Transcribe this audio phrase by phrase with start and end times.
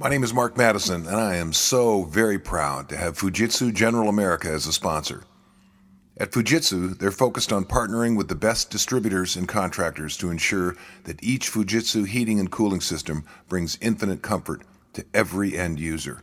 [0.00, 4.08] My name is Mark Madison, and I am so very proud to have Fujitsu General
[4.08, 5.24] America as a sponsor.
[6.16, 11.20] At Fujitsu, they're focused on partnering with the best distributors and contractors to ensure that
[11.20, 16.22] each Fujitsu heating and cooling system brings infinite comfort to every end user.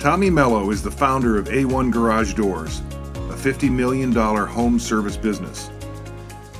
[0.00, 2.82] Tommy Mello is the founder of A1 Garage Doors,
[3.36, 5.70] $50 million home service business.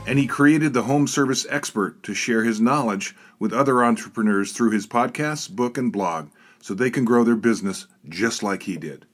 [0.06, 4.70] And he created the Home Service Expert to share his knowledge with other entrepreneurs through
[4.70, 6.28] his podcast, book, and blog
[6.60, 9.06] so they can grow their business just like he did.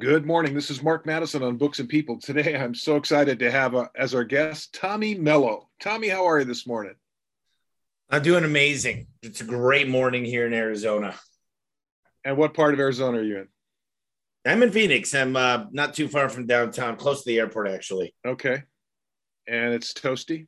[0.00, 0.54] Good morning.
[0.54, 2.18] This is Mark Madison on Books and People.
[2.18, 5.68] Today, I'm so excited to have uh, as our guest Tommy Mello.
[5.78, 6.94] Tommy, how are you this morning?
[8.08, 9.06] I'm doing amazing.
[9.22, 11.14] It's a great morning here in Arizona.
[12.24, 13.48] And what part of Arizona are you in?
[14.46, 15.14] I'm in Phoenix.
[15.14, 18.14] I'm uh, not too far from downtown, close to the airport, actually.
[18.26, 18.62] Okay.
[19.46, 20.46] And it's toasty?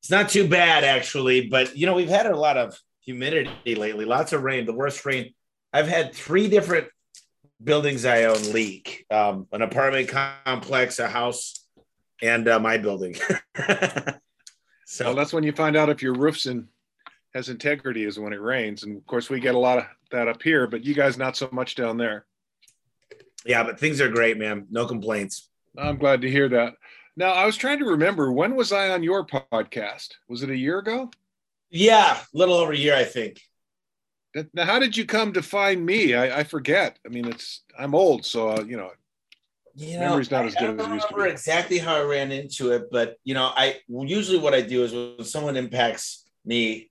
[0.00, 1.48] It's not too bad, actually.
[1.48, 5.04] But, you know, we've had a lot of humidity lately, lots of rain, the worst
[5.04, 5.32] rain.
[5.72, 6.88] I've had three different
[7.62, 11.66] buildings I own leak um, an apartment complex, a house,
[12.22, 13.14] and uh, my building.
[14.86, 16.68] so well, that's when you find out if your roof's in
[17.34, 18.82] has integrity is when it rains.
[18.82, 21.36] And of course, we get a lot of that up here, but you guys not
[21.36, 22.24] so much down there.
[23.46, 24.66] Yeah, but things are great, man.
[24.70, 25.48] No complaints.
[25.78, 26.74] I'm glad to hear that.
[27.16, 30.08] Now, I was trying to remember when was I on your podcast?
[30.28, 31.10] Was it a year ago?
[31.70, 33.40] Yeah, a little over a year, I think.
[34.52, 36.14] Now, how did you come to find me?
[36.14, 36.98] I, I forget.
[37.06, 38.90] I mean, it's I'm old, so uh, you know,
[39.74, 42.72] you know, memory's not as good as it used to exactly how I ran into
[42.72, 46.90] it, but you know, I usually what I do is when someone impacts me.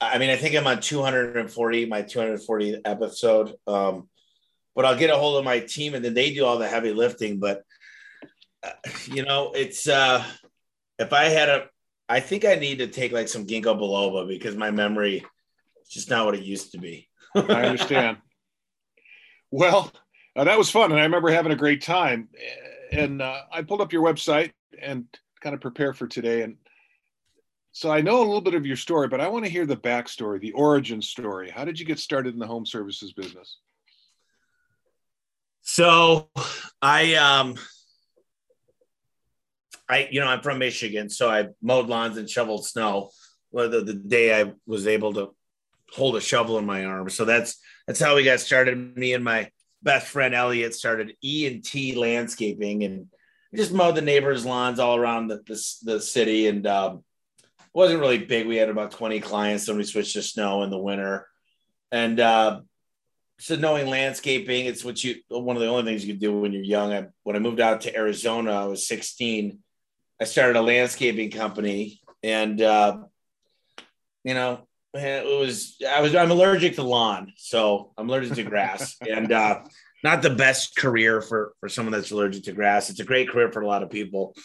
[0.00, 3.54] I mean, I think I'm on 240, my 240 episode.
[3.66, 4.08] Um,
[4.74, 6.92] but I'll get a hold of my team and then they do all the heavy
[6.92, 7.38] lifting.
[7.38, 7.62] But
[8.62, 8.70] uh,
[9.06, 10.24] you know, it's uh
[10.98, 11.68] if I had a
[12.08, 15.24] I think I need to take like some ginkgo biloba because my memory
[15.82, 17.08] is just not what it used to be.
[17.34, 18.18] I understand.
[19.56, 19.92] Well,
[20.34, 22.28] uh, that was fun, and I remember having a great time.
[22.90, 24.50] And uh, I pulled up your website
[24.82, 25.04] and
[25.40, 26.42] kind of prepare for today.
[26.42, 26.56] And
[27.70, 29.76] so I know a little bit of your story, but I want to hear the
[29.76, 31.50] backstory, the origin story.
[31.50, 33.58] How did you get started in the home services business?
[35.74, 36.30] So
[36.80, 37.56] I um
[39.88, 43.10] I you know I'm from Michigan, so I mowed lawns and shoveled snow.
[43.52, 45.34] The, the day I was able to
[45.90, 47.10] hold a shovel in my arm.
[47.10, 47.58] So that's
[47.88, 48.96] that's how we got started.
[48.96, 49.50] Me and my
[49.82, 53.08] best friend Elliot started E and T landscaping and
[53.52, 56.46] just mowed the neighbors' lawns all around the the, the city.
[56.46, 57.02] And um,
[57.72, 58.46] wasn't really big.
[58.46, 59.66] We had about 20 clients.
[59.66, 61.26] Then we switched to snow in the winter.
[61.90, 62.60] And uh,
[63.38, 66.52] so knowing landscaping, it's what you one of the only things you can do when
[66.52, 66.92] you're young.
[66.92, 69.58] I, when I moved out to Arizona, I was 16.
[70.20, 72.98] I started a landscaping company, and uh,
[74.22, 78.96] you know, it was I was I'm allergic to lawn, so I'm allergic to grass,
[79.08, 79.62] and uh,
[80.04, 82.90] not the best career for for someone that's allergic to grass.
[82.90, 84.36] It's a great career for a lot of people.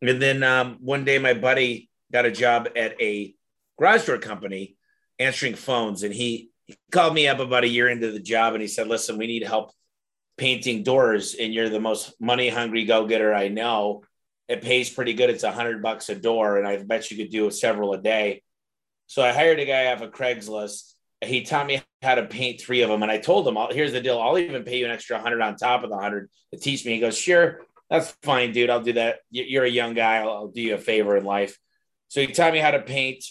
[0.00, 3.34] And then um, one day, my buddy got a job at a
[3.78, 4.76] garage door company
[5.18, 8.62] answering phones, and he he called me up about a year into the job and
[8.62, 9.72] he said, Listen, we need help
[10.40, 14.04] painting doors, and you're the most money hungry go getter I know.
[14.48, 15.28] It pays pretty good.
[15.28, 18.42] It's a hundred bucks a door, and I bet you could do several a day.
[19.06, 20.94] So I hired a guy off of Craigslist.
[21.22, 24.00] He taught me how to paint three of them, and I told him, "Here's the
[24.00, 24.18] deal.
[24.18, 26.94] I'll even pay you an extra hundred on top of the hundred to teach me."
[26.94, 27.60] He goes, "Sure,
[27.90, 28.70] that's fine, dude.
[28.70, 29.18] I'll do that.
[29.30, 30.16] You're a young guy.
[30.16, 31.58] I'll, I'll do you a favor in life."
[32.08, 33.26] So he taught me how to paint.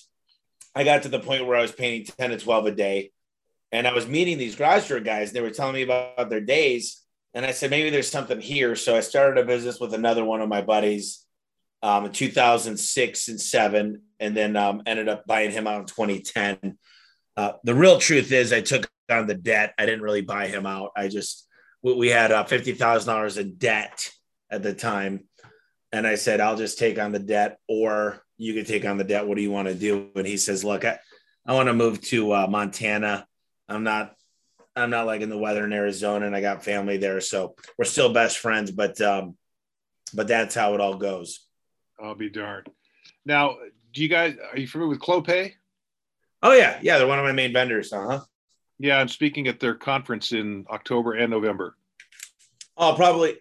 [0.76, 3.12] I got to the point where I was painting ten to twelve a day
[3.72, 6.42] and I was meeting these garage door guys, and they were telling me about their
[6.42, 7.02] days.
[7.34, 8.76] And I said, maybe there's something here.
[8.76, 11.26] So I started a business with another one of my buddies
[11.84, 16.78] um, in 2006 and seven, and then um, ended up buying him out in 2010.
[17.38, 19.74] Uh, the real truth is, I took on the debt.
[19.78, 20.92] I didn't really buy him out.
[20.96, 21.48] I just,
[21.84, 24.12] we had uh, $50,000 in debt
[24.50, 25.26] at the time.
[25.92, 29.04] And I said, I'll just take on the debt, or you can take on the
[29.04, 29.28] debt.
[29.28, 30.10] What do you want to do?
[30.16, 31.00] And he says, Look, I,
[31.46, 33.26] I want to move to uh, Montana
[33.70, 34.16] I'm not
[34.76, 37.22] I'm not like in the weather in Arizona and I got family there.
[37.22, 39.36] So we're still best friends, but um,
[40.14, 41.46] but that's how it all goes.
[42.02, 42.68] I'll be darned.
[43.26, 43.58] Now,
[43.94, 45.54] do you guys are you familiar with Clopay?
[46.42, 47.92] Oh yeah, yeah, they're one of my main vendors.
[47.92, 48.22] Uh-huh.
[48.78, 51.76] Yeah, I'm speaking at their conference in October and November.
[52.78, 53.38] Oh, probably.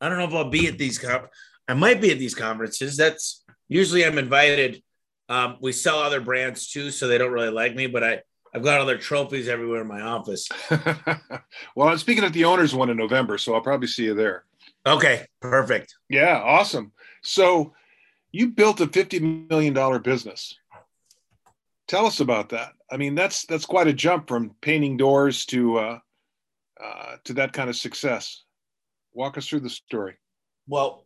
[0.00, 0.98] I don't know if I'll be at these.
[0.98, 1.28] Com-
[1.66, 2.96] I might be at these conferences.
[2.96, 4.82] That's usually I'm invited.
[5.30, 7.86] Um, we sell other brands too, so they don't really like me.
[7.86, 8.20] But I
[8.54, 10.48] I've got other trophies everywhere in my office.
[11.74, 14.44] well, I'm speaking at the owners one in November, so I'll probably see you there.
[14.86, 15.94] Okay, perfect.
[16.08, 16.92] Yeah, awesome.
[17.22, 17.74] So
[18.30, 20.56] you built a $50 million business.
[21.88, 22.72] Tell us about that.
[22.90, 25.98] I mean, that's that's quite a jump from painting doors to uh,
[26.82, 28.44] uh, to that kind of success.
[29.12, 30.14] Walk us through the story.
[30.66, 31.04] Well,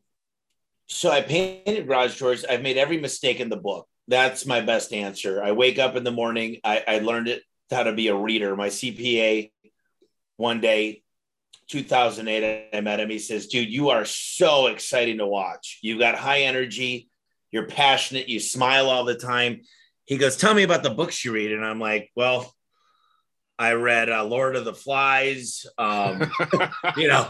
[0.87, 2.45] so I painted garage doors.
[2.45, 3.89] I've made every mistake in the book.
[4.09, 5.43] That's my best answer.
[5.43, 6.59] I wake up in the morning.
[6.65, 8.57] I, I learned it how to be a reader.
[8.57, 9.51] My CPA
[10.39, 11.03] one day
[11.69, 16.15] 2008 i met him he says dude you are so exciting to watch you've got
[16.15, 17.09] high energy
[17.51, 19.61] you're passionate you smile all the time
[20.07, 22.55] he goes tell me about the books you read and i'm like well
[23.59, 26.31] i read uh, lord of the flies um,
[26.97, 27.29] you know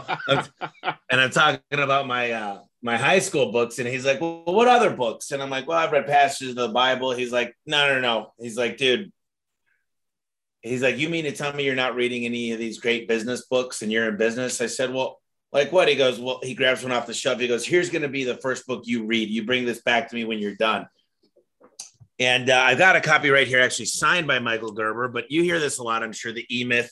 [1.09, 4.67] and i'm talking about my uh, my high school books and he's like well what
[4.67, 7.93] other books and i'm like well i've read passages of the bible he's like no
[7.93, 9.11] no no he's like dude
[10.61, 13.45] he's like, You mean to tell me you're not reading any of these great business
[13.45, 14.61] books and you're in business?
[14.61, 15.19] I said, Well,
[15.51, 15.87] like what?
[15.87, 17.39] He goes, Well, he grabs one off the shelf.
[17.39, 19.29] He goes, Here's going to be the first book you read.
[19.29, 20.87] You bring this back to me when you're done.
[22.19, 25.41] And uh, I've got a copy right here, actually signed by Michael Gerber, but you
[25.41, 26.91] hear this a lot, I'm sure, the E Myth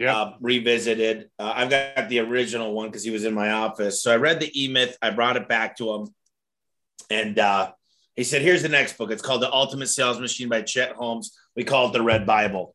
[0.00, 0.16] yeah.
[0.16, 1.30] Uh, revisited.
[1.38, 4.02] Uh, I've got the original one because he was in my office.
[4.02, 6.08] So I read the E Myth, I brought it back to him.
[7.10, 7.72] And uh,
[8.16, 9.10] he said, Here's the next book.
[9.10, 11.36] It's called The Ultimate Sales Machine by Chet Holmes.
[11.54, 12.74] We call it the Red Bible.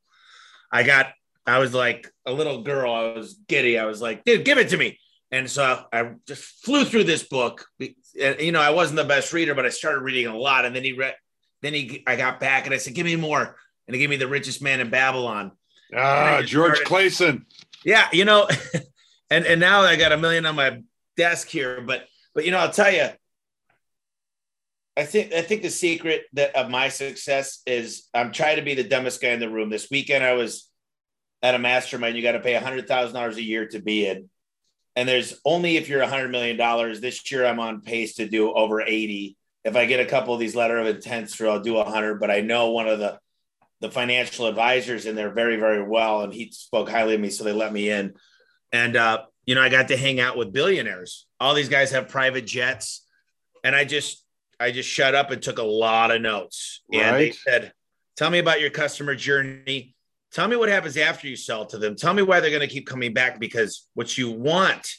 [0.72, 1.14] I got,
[1.48, 2.94] I was like a little girl.
[2.94, 3.80] I was giddy.
[3.80, 5.00] I was like, dude, give it to me.
[5.32, 7.66] And so I just flew through this book.
[7.80, 10.66] You know, I wasn't the best reader, but I started reading a lot.
[10.66, 11.16] And then he read,
[11.64, 13.58] then he, I got back and I said, give me more.
[13.88, 15.52] And he gave me The Richest Man in Babylon.
[15.94, 17.46] Ah, George started, Clason.
[17.84, 18.48] Yeah, you know,
[19.30, 20.82] and and now I got a million on my
[21.18, 23.10] desk here, but but you know, I'll tell you,
[24.98, 28.76] I think I think the secret that of my success is I'm trying to be
[28.76, 29.70] the dumbest guy in the room.
[29.70, 30.70] This weekend I was
[31.42, 32.16] at a mastermind.
[32.16, 34.30] You got to pay a hundred thousand dollars a year to be in,
[34.96, 37.02] and there's only if you're a hundred million dollars.
[37.02, 39.38] This year I'm on pace to do over eighty.
[39.64, 42.20] If I get a couple of these letter of intents through, I'll do a hundred.
[42.20, 43.20] But I know one of the
[43.82, 47.44] the financial advisors in there very very well, and he spoke highly of me, so
[47.44, 48.14] they let me in.
[48.72, 51.28] And uh, you know I got to hang out with billionaires.
[51.40, 53.06] All these guys have private jets,
[53.64, 54.26] and I just
[54.60, 56.82] I just shut up and took a lot of notes.
[56.92, 57.02] Right.
[57.02, 57.74] And they said,
[58.16, 59.96] Tell me about your customer journey.
[60.32, 61.96] Tell me what happens after you sell to them.
[61.96, 64.96] Tell me why they're going to keep coming back because what you want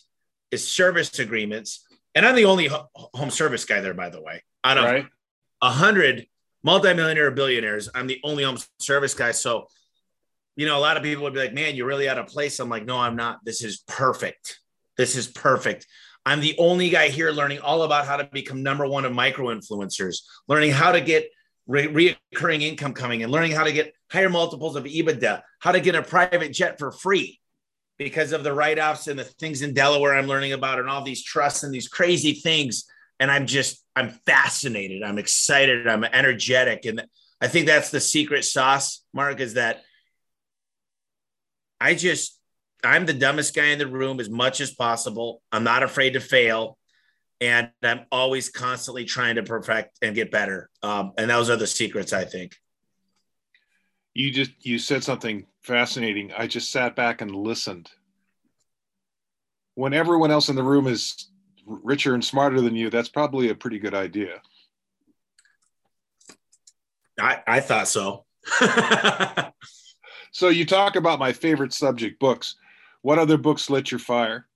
[0.50, 1.86] is service agreements.
[2.14, 4.42] And I'm the only home service guy there, by the way.
[4.64, 5.06] Out of a right.
[5.62, 6.26] hundred
[6.66, 9.30] multimillionaire billionaires, I'm the only home service guy.
[9.30, 9.68] So,
[10.56, 12.58] you know, a lot of people would be like, man, you're really out of place.
[12.58, 13.38] I'm like, no, I'm not.
[13.44, 14.58] This is perfect.
[14.98, 15.86] This is perfect.
[16.26, 19.54] I'm the only guy here learning all about how to become number one of micro
[19.54, 20.16] influencers,
[20.48, 21.30] learning how to get
[21.68, 25.80] re- reoccurring income coming in, learning how to get higher multiples of EBITDA, how to
[25.80, 27.40] get a private jet for free
[27.96, 31.04] because of the write offs and the things in Delaware I'm learning about and all
[31.04, 32.86] these trusts and these crazy things.
[33.18, 35.02] And I'm just, I'm fascinated.
[35.02, 35.86] I'm excited.
[35.86, 36.84] I'm energetic.
[36.84, 37.06] And
[37.40, 39.82] I think that's the secret sauce, Mark, is that
[41.80, 42.38] I just,
[42.84, 45.42] I'm the dumbest guy in the room as much as possible.
[45.50, 46.78] I'm not afraid to fail.
[47.40, 50.70] And I'm always constantly trying to perfect and get better.
[50.82, 52.56] Um, and those are the secrets, I think.
[54.14, 56.32] You just you said something fascinating.
[56.32, 57.90] I just sat back and listened.
[59.74, 61.30] When everyone else in the room is
[61.66, 64.40] richer and smarter than you, that's probably a pretty good idea.
[67.18, 68.24] I, I thought so.
[70.32, 72.56] so you talk about my favorite subject books.
[73.02, 74.46] What other books lit your fire?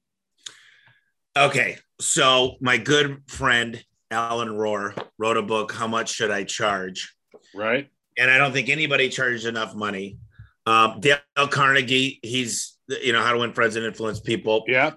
[1.37, 7.15] Okay, so my good friend Alan Rohr wrote a book, How Much Should I Charge?
[7.55, 7.89] Right.
[8.19, 10.19] And I don't think anybody charges enough money.
[10.67, 14.65] Um, Dale Carnegie, he's, you know, How to Win Friends and Influence People.
[14.67, 14.93] Yeah.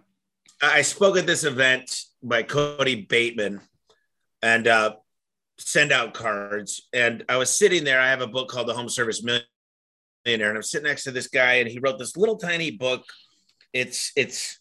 [0.63, 3.61] I spoke at this event by Cody Bateman
[4.41, 4.95] and uh,
[5.57, 6.87] send out cards.
[6.93, 7.99] And I was sitting there.
[7.99, 11.27] I have a book called The Home Service Millionaire, and I'm sitting next to this
[11.27, 13.03] guy, and he wrote this little tiny book
[13.73, 14.59] it's it's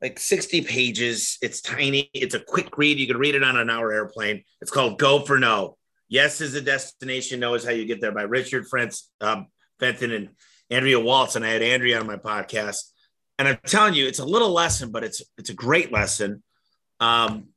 [0.00, 1.38] like 60 pages.
[1.42, 2.10] It's tiny.
[2.14, 2.98] It's a quick read.
[2.98, 4.44] You can read it on an hour airplane.
[4.60, 5.76] It's called Go for No.
[6.08, 7.40] Yes is the destination.
[7.40, 9.46] No is how you get there by Richard Frentz, um,
[9.78, 10.30] Fenton and
[10.70, 11.36] Andrea Waltz.
[11.36, 12.90] And I had Andrea on my podcast.
[13.40, 16.42] And I'm telling you, it's a little lesson, but it's it's a great lesson.
[17.00, 17.48] Um,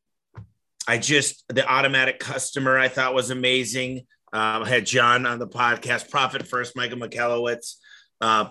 [0.87, 4.05] I just the automatic customer I thought was amazing.
[4.31, 7.75] Um, I had John on the podcast, Profit First, Michael Michalowicz.
[8.21, 8.45] Uh,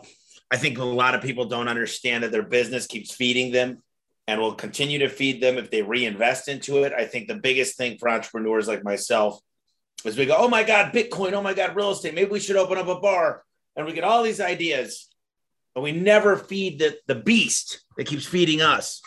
[0.50, 3.82] I think a lot of people don't understand that their business keeps feeding them
[4.28, 6.92] and will continue to feed them if they reinvest into it.
[6.92, 9.40] I think the biggest thing for entrepreneurs like myself
[10.04, 12.14] is we go, oh my God, Bitcoin, oh my God, real estate.
[12.14, 13.42] Maybe we should open up a bar.
[13.74, 15.08] And we get all these ideas,
[15.74, 19.00] but we never feed the, the beast that keeps feeding us.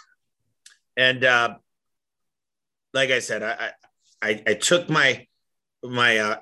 [0.98, 1.56] And uh,
[2.94, 3.72] like I said, I
[4.22, 5.28] I, I took my
[5.84, 6.40] my uh,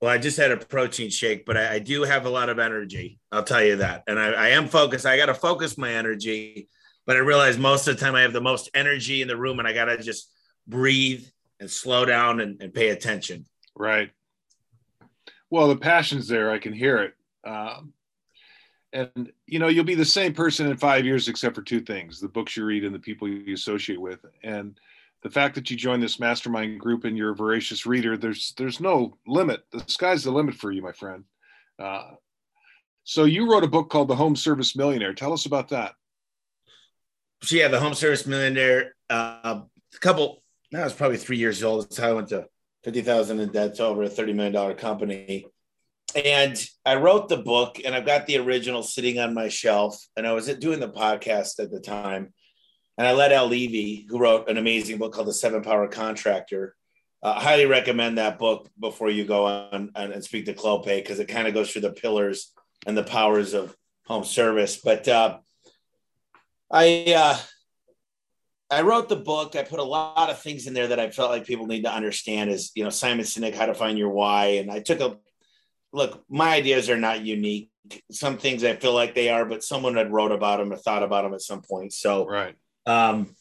[0.00, 2.58] well, I just had a protein shake, but I, I, do have a lot of
[2.58, 3.20] energy.
[3.30, 4.02] I'll tell you that.
[4.06, 5.04] And I, I am focused.
[5.04, 6.68] I got to focus my energy,
[7.06, 9.58] but I realize most of the time I have the most energy in the room
[9.58, 10.32] and I got to just
[10.66, 11.26] breathe
[11.60, 13.44] and slow down and, and, pay attention.
[13.76, 14.10] Right.
[15.50, 16.50] Well, the passion's there.
[16.50, 17.14] I can hear it.
[17.46, 17.92] Um,
[18.92, 22.20] and, you know, you'll be the same person in five years, except for two things
[22.20, 24.24] the books you read and the people you associate with.
[24.42, 24.78] And,
[25.22, 28.80] the fact that you join this mastermind group and you're a voracious reader, there's there's
[28.80, 29.64] no limit.
[29.70, 31.24] The sky's the limit for you, my friend.
[31.78, 32.12] Uh,
[33.04, 35.14] so you wrote a book called The Home Service Millionaire.
[35.14, 35.94] Tell us about that.
[37.42, 38.94] So yeah, The Home Service Millionaire.
[39.08, 39.62] Uh,
[39.94, 40.42] a couple.
[40.72, 41.84] That was probably three years old.
[41.84, 42.46] That's how I went to
[42.84, 45.46] fifty thousand in debt to over a thirty million dollar company.
[46.14, 50.02] And I wrote the book, and I've got the original sitting on my shelf.
[50.16, 52.32] And I was doing the podcast at the time
[53.00, 56.76] and I let Al Levi, who wrote an amazing book called The Seven Power Contractor,
[57.22, 61.24] uh, highly recommend that book before you go on, and speak to Clopay because it
[61.24, 62.52] kind of goes through the pillars
[62.86, 63.74] and the powers of
[64.04, 64.76] home service.
[64.76, 65.38] But uh,
[66.70, 67.38] I uh,
[68.70, 69.56] I wrote the book.
[69.56, 71.94] I put a lot of things in there that I felt like people need to
[71.94, 72.50] understand.
[72.50, 75.16] Is you know Simon Sinek, How to Find Your Why, and I took a
[75.92, 76.24] look.
[76.28, 77.70] My ideas are not unique.
[78.10, 81.02] Some things I feel like they are, but someone had wrote about them or thought
[81.02, 81.92] about them at some point.
[81.92, 82.54] So right
[82.86, 83.34] um,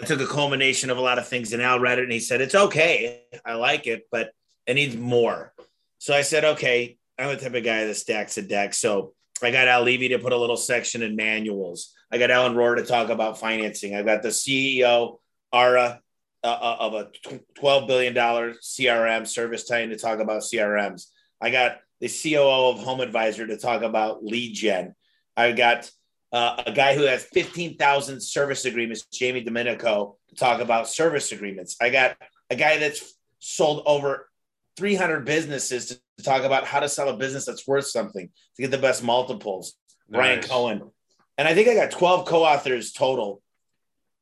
[0.00, 2.20] I took a culmination of a lot of things and Al read it and he
[2.20, 3.22] said, It's okay.
[3.44, 4.30] I like it, but
[4.66, 5.52] it needs more.
[5.98, 8.74] So I said, Okay, I'm the type of guy that stacks a deck.
[8.74, 11.94] So I got Al Levi to put a little section in manuals.
[12.10, 13.96] I got Alan Rohr to talk about financing.
[13.96, 15.18] I got the CEO,
[15.52, 16.00] Ara,
[16.44, 17.10] uh, uh of a
[17.58, 21.06] $12 billion CRM ServiceTitan to talk about CRMs.
[21.40, 24.94] I got the COO of Home Advisor to talk about lead gen.
[25.36, 25.90] I got
[26.32, 31.76] uh, a guy who has 15,000 service agreements, Jamie Domenico, to talk about service agreements.
[31.80, 32.16] I got
[32.50, 34.28] a guy that's sold over
[34.76, 38.62] 300 businesses to, to talk about how to sell a business that's worth something to
[38.62, 39.74] get the best multiples.
[40.08, 40.18] Nice.
[40.18, 40.90] Ryan Cohen.
[41.38, 43.42] And I think I got 12 co authors total.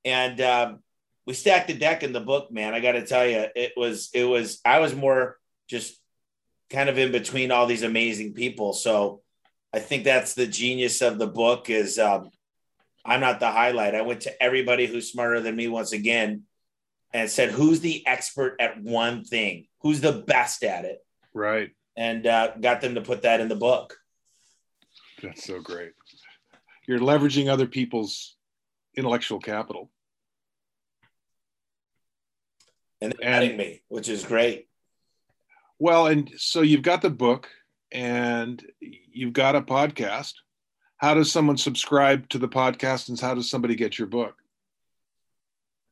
[0.04, 0.80] And um,
[1.26, 2.74] we stacked the deck in the book, man.
[2.74, 5.98] I got to tell you, it was, it was, I was more just
[6.70, 8.72] kind of in between all these amazing people.
[8.72, 9.20] So,
[9.74, 12.30] I think that's the genius of the book is um,
[13.04, 13.96] I'm not the highlight.
[13.96, 16.44] I went to everybody who's smarter than me once again
[17.12, 19.66] and said, who's the expert at one thing?
[19.80, 20.98] Who's the best at it?
[21.32, 21.72] Right.
[21.96, 23.96] And uh, got them to put that in the book.
[25.22, 25.90] That's so great.
[26.86, 28.36] You're leveraging other people's
[28.96, 29.90] intellectual capital.
[33.00, 34.68] And adding me, which is great.
[35.78, 37.48] Well, and so you've got the book
[37.90, 40.34] and you've got a podcast.
[40.96, 44.34] How does someone subscribe to the podcast and how does somebody get your book?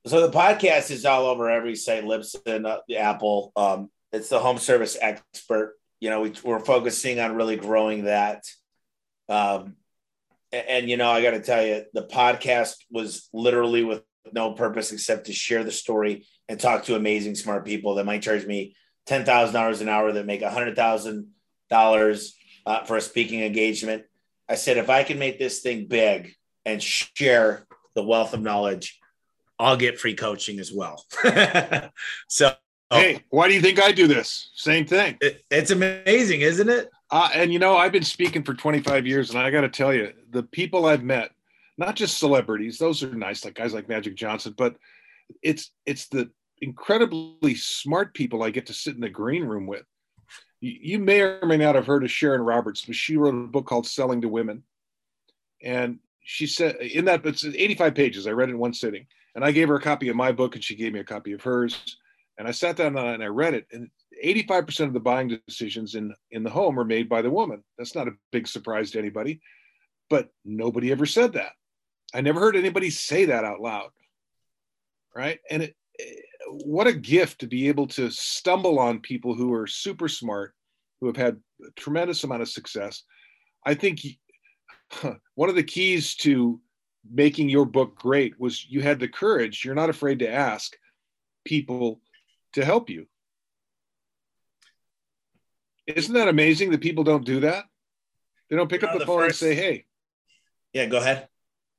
[0.07, 3.53] So the podcast is all over every site, Libsyn, uh, Apple.
[3.55, 5.75] Um, it's the home service expert.
[6.01, 8.45] You know, we, are focusing on really growing that.
[9.29, 9.77] Um,
[10.51, 14.53] and, and, you know, I got to tell you, the podcast was literally with no
[14.53, 18.45] purpose except to share the story and talk to amazing, smart people that might charge
[18.45, 18.75] me
[19.07, 21.29] ten thousand dollars an hour that make a hundred thousand
[21.71, 24.05] dollars uh, for a speaking engagement.
[24.49, 29.01] I said, if I can make this thing big and share the wealth of knowledge,
[29.59, 31.05] I'll get free coaching as well.
[32.29, 32.55] so,
[32.91, 34.51] hey, why do you think I do this?
[34.55, 35.17] Same thing.
[35.21, 36.91] It, it's amazing, isn't it?
[37.11, 39.93] Uh, and you know, I've been speaking for 25 years, and I got to tell
[39.93, 41.31] you, the people I've met,
[41.79, 44.77] not just celebrities, those are nice, like guys like Magic Johnson, but
[45.43, 46.31] it's it's the
[46.63, 49.85] incredibly smart people I get to sit in the green room with
[50.63, 53.67] you may or may not have heard of Sharon Roberts, but she wrote a book
[53.67, 54.63] called Selling to Women.
[55.61, 58.27] And she said in that it's 85 pages.
[58.29, 59.07] I read it in one sitting.
[59.35, 61.33] And I gave her a copy of my book and she gave me a copy
[61.33, 61.97] of hers.
[62.39, 63.67] And I sat down and I read it.
[63.73, 63.91] And
[64.25, 67.65] 85% of the buying decisions in, in the home are made by the woman.
[67.77, 69.41] That's not a big surprise to anybody.
[70.11, 71.53] But nobody ever said that.
[72.15, 73.91] I never heard anybody say that out loud.
[75.15, 75.41] Right.
[75.51, 75.75] And it,
[76.49, 80.55] what a gift to be able to stumble on people who are super smart,
[81.01, 83.03] who have had a tremendous amount of success.
[83.65, 84.01] I think
[85.35, 86.61] one of the keys to
[87.11, 90.77] making your book great was you had the courage, you're not afraid to ask
[91.45, 92.01] people
[92.53, 93.07] to help you.
[95.87, 97.65] Isn't that amazing that people don't do that?
[98.49, 99.43] They don't pick you know, up the, the phone first...
[99.43, 99.87] and say, hey.
[100.73, 101.29] Yeah, go ahead.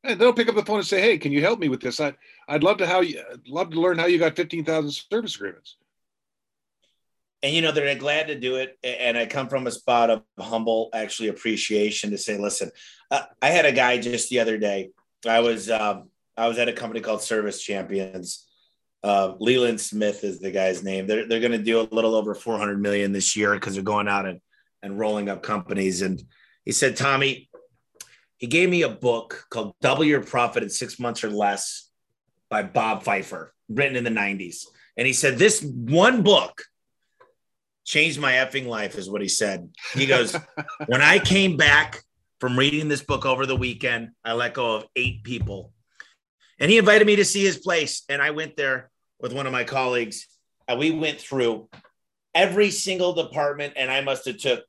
[0.03, 1.99] And they'll pick up the phone and say, "Hey, can you help me with this?
[1.99, 2.13] I,
[2.47, 5.77] I'd love to how you love to learn how you got fifteen thousand service agreements."
[7.41, 10.23] And you know they're glad to do it, and I come from a spot of
[10.39, 12.71] humble, actually appreciation to say, "Listen,
[13.11, 14.91] uh, I had a guy just the other day.
[15.27, 18.45] I was um, I was at a company called Service Champions,
[19.03, 21.07] Uh, Leland Smith is the guy's name.
[21.07, 24.07] They're they're going to do a little over 400 million this year because they're going
[24.07, 24.39] out and
[24.81, 26.01] and rolling up companies.
[26.01, 26.23] And
[26.65, 27.49] he said, Tommy,
[28.43, 31.89] he gave me a book called Double Your Profit in Six Months or Less
[32.49, 34.65] by Bob Fifer, written in the 90s.
[34.97, 36.61] And he said, This one book
[37.85, 39.69] changed my effing life, is what he said.
[39.93, 40.35] He goes,
[40.87, 42.03] When I came back
[42.41, 45.71] from reading this book over the weekend, I let go of eight people.
[46.59, 48.03] And he invited me to see his place.
[48.09, 50.27] And I went there with one of my colleagues.
[50.67, 51.69] And we went through
[52.35, 53.75] every single department.
[53.77, 54.65] And I must have took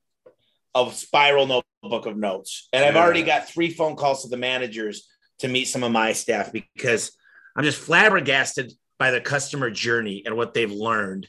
[0.75, 2.69] a spiral notebook of notes.
[2.73, 6.13] And I've already got three phone calls to the managers to meet some of my
[6.13, 7.17] staff because
[7.57, 11.29] I'm just flabbergasted by the customer journey and what they've learned.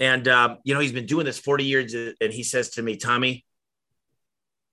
[0.00, 1.94] And, um, you know, he's been doing this 40 years.
[1.94, 3.44] And he says to me, Tommy,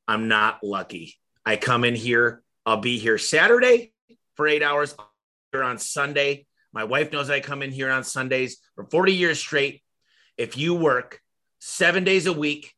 [0.08, 1.16] I'm not lucky.
[1.46, 3.94] I come in here, I'll be here Saturday
[4.36, 4.96] for eight hours,
[5.52, 6.48] here on Sunday.
[6.74, 9.82] My wife knows I come in here on Sundays for 40 years straight.
[10.38, 11.22] If you work
[11.60, 12.74] seven days a week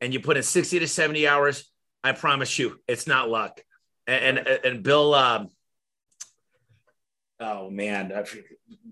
[0.00, 1.70] and you put in 60 to 70 hours,
[2.02, 3.60] I promise you it's not luck.
[4.06, 5.48] And and, and Bill, um,
[7.38, 8.12] oh man,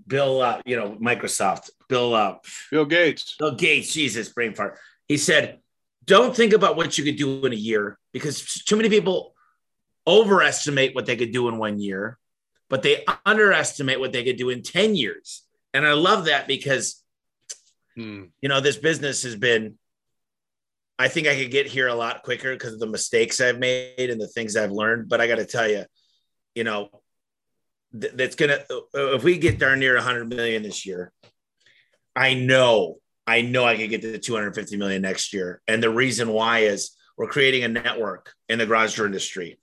[0.06, 2.36] Bill, uh, you know, Microsoft, Bill, uh,
[2.70, 4.78] Bill Gates, Bill Gates, Jesus, brain fart.
[5.06, 5.60] He said,
[6.04, 9.34] don't think about what you could do in a year because too many people
[10.06, 12.18] overestimate what they could do in one year,
[12.70, 15.42] but they underestimate what they could do in 10 years.
[15.74, 17.02] And I love that because,
[17.94, 18.24] hmm.
[18.40, 19.78] you know, this business has been
[20.98, 24.10] I think I could get here a lot quicker because of the mistakes I've made
[24.10, 25.08] and the things I've learned.
[25.08, 25.84] But I got to tell you,
[26.54, 26.88] you know,
[27.98, 31.12] th- that's gonna uh, if we get darn near 100 million this year,
[32.16, 35.62] I know, I know I could get to 250 million next year.
[35.68, 39.58] And the reason why is we're creating a network in the garage door industry.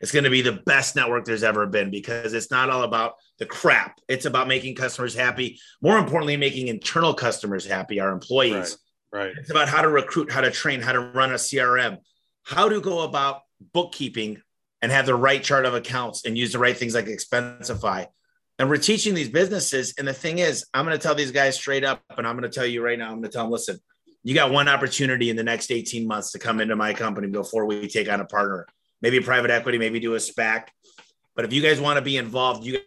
[0.00, 3.14] It's going to be the best network there's ever been because it's not all about
[3.40, 3.98] the crap.
[4.06, 5.58] It's about making customers happy.
[5.82, 8.52] More importantly, making internal customers happy, our employees.
[8.54, 8.76] Right
[9.12, 9.32] Right.
[9.36, 11.98] It's about how to recruit, how to train, how to run a CRM,
[12.44, 14.42] how to go about bookkeeping
[14.82, 18.06] and have the right chart of accounts and use the right things like Expensify.
[18.58, 19.94] And we're teaching these businesses.
[19.98, 22.50] And the thing is, I'm going to tell these guys straight up, and I'm going
[22.50, 23.78] to tell you right now, I'm going to tell them, listen,
[24.24, 27.66] you got one opportunity in the next 18 months to come into my company before
[27.66, 28.66] we take on a partner,
[29.00, 30.66] maybe private equity, maybe do a SPAC.
[31.36, 32.80] But if you guys want to be involved, you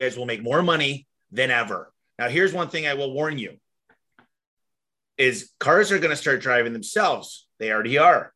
[0.00, 1.92] guys will make more money than ever.
[2.18, 3.58] Now, here's one thing I will warn you
[5.18, 7.46] is cars are going to start driving themselves.
[7.58, 8.32] They already are.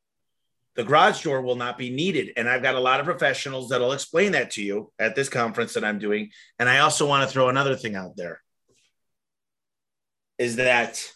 [0.75, 2.33] The garage door will not be needed.
[2.37, 5.75] And I've got a lot of professionals that'll explain that to you at this conference
[5.75, 6.31] that I'm doing.
[6.59, 8.41] And I also want to throw another thing out there
[10.39, 11.07] is that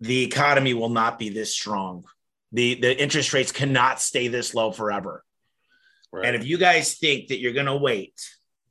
[0.00, 2.04] the economy will not be this strong.
[2.52, 5.22] The, the interest rates cannot stay this low forever.
[6.12, 6.26] Right.
[6.26, 8.14] And if you guys think that you're going to wait,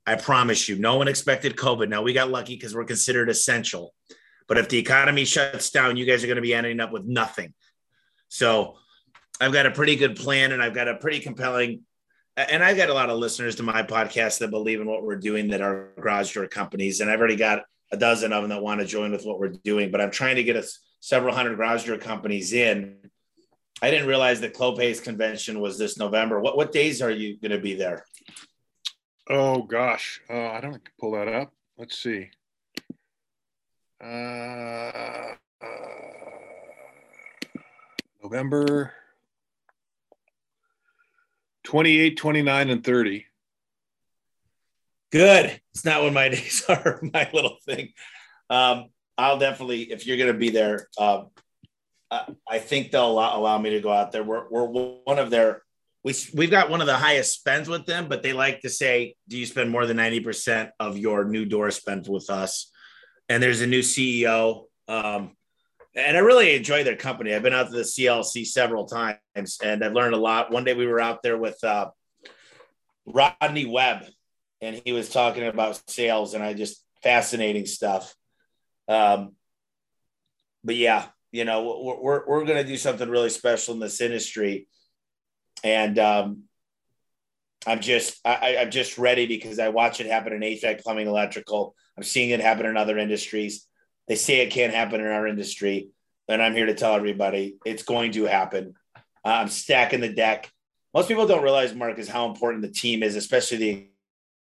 [0.06, 1.88] I promise you, no one expected COVID.
[1.88, 3.94] Now we got lucky because we're considered essential.
[4.48, 7.06] But if the economy shuts down, you guys are going to be ending up with
[7.06, 7.54] nothing.
[8.30, 8.76] So
[9.40, 11.82] I've got a pretty good plan and I've got a pretty compelling
[12.36, 15.18] and I've got a lot of listeners to my podcast that believe in what we're
[15.18, 17.00] doing that are garage door companies.
[17.00, 19.50] And I've already got a dozen of them that want to join with what we're
[19.50, 22.98] doing, but I'm trying to get us several hundred garage door companies in.
[23.82, 26.40] I didn't realize that Clopay's convention was this November.
[26.40, 28.04] What what days are you going to be there?
[29.30, 31.54] Oh gosh, uh, I don't pull that up.
[31.78, 32.30] Let's see.
[34.04, 35.68] Uh, uh,
[38.22, 38.92] November
[41.64, 43.26] 28, 29, and 30.
[45.10, 45.62] Good.
[45.72, 47.94] It's not when my days are, my little thing.
[48.50, 51.30] Um, I'll definitely, if you're going to be there, um,
[52.48, 54.24] I, think they'll allow, allow, me to go out there.
[54.24, 55.64] We're, we're one of their,
[56.04, 59.16] we, we've got one of the highest spends with them, but they like to say,
[59.30, 62.73] do you spend more than 90% of your new door spend with us?
[63.34, 64.66] And there's a new CEO.
[64.88, 65.32] Um,
[65.96, 67.34] and I really enjoy their company.
[67.34, 70.52] I've been out to the CLC several times and I've learned a lot.
[70.52, 71.90] One day we were out there with uh,
[73.08, 74.06] Rodney Webb
[74.62, 78.14] and he was talking about sales and I just fascinating stuff.
[78.88, 79.32] Um,
[80.64, 84.00] but yeah, you know, we're, we're, we're going to do something really special in this
[84.00, 84.68] industry.
[85.64, 86.44] And um,
[87.66, 91.76] I'm just, I, I'm just ready because I watch it happen in HVAC, plumbing, electrical.
[91.98, 93.68] I'm seeing it happen in other industries.
[94.08, 95.90] They say it can't happen in our industry.
[96.28, 98.76] And I'm here to tell everybody it's going to happen.
[99.24, 100.52] I'm stacking the deck.
[100.94, 103.88] Most people don't realize, Mark, is how important the team is, especially the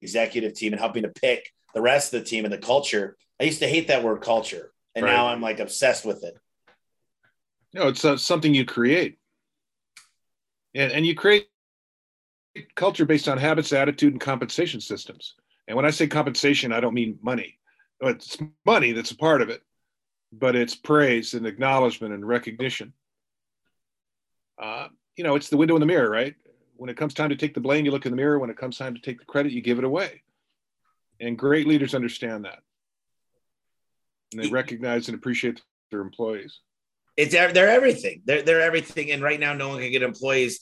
[0.03, 3.17] executive team and helping to pick the rest of the team and the culture.
[3.41, 5.13] I used to hate that word culture, and right.
[5.13, 6.37] now I'm like obsessed with it.
[7.73, 9.19] No, it's uh, something you create.
[10.75, 11.49] And, and you create
[12.77, 15.35] culture based on habits, attitude, and compensation systems.
[15.67, 17.59] And when I say compensation, I don't mean money.
[18.01, 19.63] But it's money that's a part of it,
[20.33, 22.93] but it's praise and acknowledgement and recognition.
[24.61, 26.35] Uh, you know, it's the window in the mirror, right?
[26.77, 28.39] When it comes time to take the blame, you look in the mirror.
[28.39, 30.23] When it comes time to take the credit, you give it away.
[31.21, 32.59] And great leaders understand that.
[34.33, 36.59] And they recognize and appreciate their employees.
[37.17, 38.23] It's they're everything.
[38.25, 39.13] They're they're everything.
[39.13, 40.61] And right now, no one can get employees.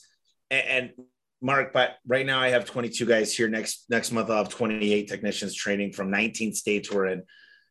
[0.51, 0.91] And, and
[1.43, 3.49] Mark, but right now I have 22 guys here.
[3.49, 7.23] Next next month I'll have 28 technicians training from 19 states we're in.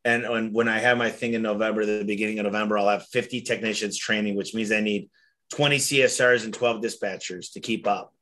[0.04, 3.42] And, when I have my thing in November, the beginning of November, I'll have 50
[3.42, 5.08] technicians training, which means I need
[5.54, 8.12] 20 CSRs and 12 dispatchers to keep up.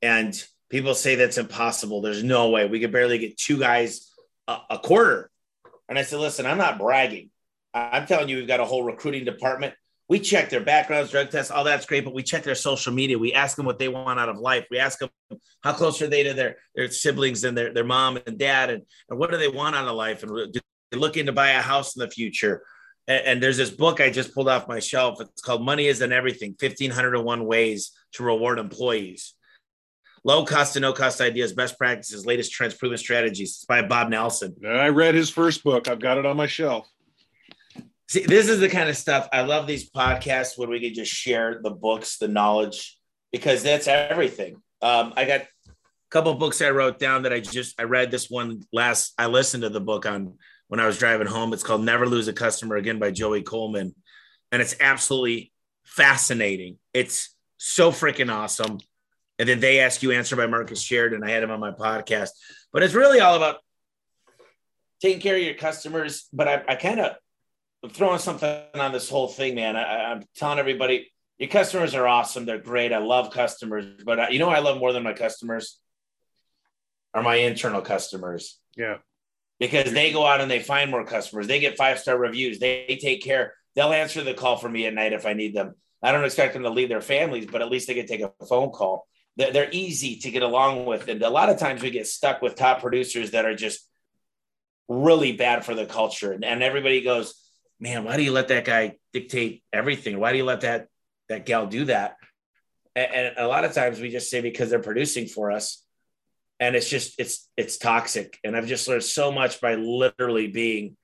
[0.00, 2.02] And people say that's impossible.
[2.02, 4.12] There's no way we could barely get two guys
[4.46, 5.30] a, a quarter.
[5.88, 7.30] And I said, listen, I'm not bragging.
[7.74, 9.74] I'm telling you, we've got a whole recruiting department.
[10.08, 13.18] We check their backgrounds, drug tests, all that's great, but we check their social media.
[13.18, 14.66] We ask them what they want out of life.
[14.70, 15.10] We ask them
[15.62, 18.82] how close are they to their, their siblings and their, their mom and dad, and,
[19.10, 20.22] and what do they want out of life?
[20.22, 22.62] And do they looking to buy a house in the future?
[23.06, 25.20] And, and there's this book I just pulled off my shelf.
[25.20, 29.34] It's called Money Isn't Everything 1501 Ways to Reward Employees.
[30.24, 33.50] Low cost to no cost ideas, best practices, latest trends, proven strategies.
[33.50, 34.54] It's by Bob Nelson.
[34.66, 35.88] I read his first book.
[35.88, 36.88] I've got it on my shelf.
[38.08, 41.12] See, this is the kind of stuff I love these podcasts where we can just
[41.12, 42.98] share the books, the knowledge,
[43.32, 44.62] because that's everything.
[44.80, 45.72] Um, I got a
[46.10, 49.12] couple books I wrote down that I just I read this one last.
[49.18, 50.34] I listened to the book on
[50.68, 51.52] when I was driving home.
[51.52, 53.94] It's called Never Lose a Customer Again by Joey Coleman.
[54.52, 55.52] And it's absolutely
[55.84, 56.78] fascinating.
[56.94, 58.78] It's so freaking awesome
[59.38, 61.22] and then they ask you answer by Marcus Sheridan.
[61.22, 62.30] I had him on my podcast,
[62.72, 63.58] but it's really all about
[65.00, 66.28] taking care of your customers.
[66.32, 67.16] But I, I kind of
[67.90, 69.76] throwing something on this whole thing, man.
[69.76, 72.44] I, am telling everybody your customers are awesome.
[72.44, 72.92] They're great.
[72.92, 75.78] I love customers, but I, you know, I love more than my customers
[77.14, 78.58] are my internal customers.
[78.76, 78.98] Yeah.
[79.60, 81.46] Because they go out and they find more customers.
[81.46, 82.58] They get five star reviews.
[82.58, 83.54] They take care.
[83.74, 85.74] They'll answer the call for me at night if I need them.
[86.00, 88.32] I don't expect them to leave their families, but at least they can take a
[88.46, 91.08] phone call they're, they're easy to get along with.
[91.08, 93.88] And a lot of times we get stuck with top producers that are just
[94.88, 96.32] really bad for the culture.
[96.32, 97.47] And, and everybody goes,
[97.80, 100.18] man, why do you let that guy dictate everything?
[100.18, 100.88] Why do you let that,
[101.28, 102.16] that gal do that?
[102.96, 105.84] And, and a lot of times we just say because they're producing for us
[106.60, 110.96] and it's just it's it's toxic and i've just learned so much by literally being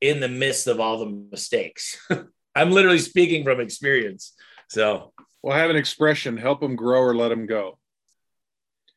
[0.00, 1.98] in the midst of all the mistakes
[2.54, 4.32] i'm literally speaking from experience
[4.70, 7.78] so well, have an expression help them grow or let them go.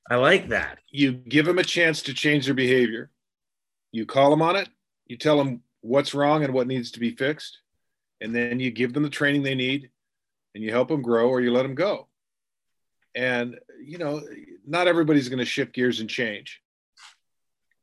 [0.10, 0.80] I like that.
[0.90, 3.10] You give them a chance to change their behavior.
[3.92, 4.68] You call them on it.
[5.08, 7.60] You tell them what's wrong and what needs to be fixed.
[8.22, 9.91] And then you give them the training they need
[10.56, 12.08] and you help them grow or you let them go.
[13.13, 14.22] And, you know,
[14.65, 16.62] not everybody's going to shift gears and change,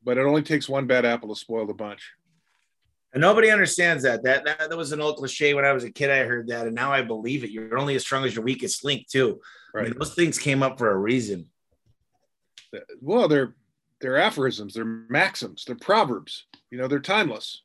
[0.03, 2.11] but it only takes one bad apple to spoil the bunch.
[3.13, 4.23] And nobody understands that.
[4.23, 4.45] that.
[4.45, 6.09] That that was an old cliche when I was a kid.
[6.09, 7.51] I heard that, and now I believe it.
[7.51, 9.41] You're only as strong as your weakest link, too.
[9.73, 9.81] Right.
[9.81, 11.47] I mean, those things came up for a reason.
[13.01, 13.53] Well, they're
[13.99, 16.45] they're aphorisms, they're maxims, they're proverbs.
[16.69, 17.63] You know, they're timeless.